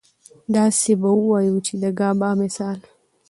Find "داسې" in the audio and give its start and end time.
0.55-0.91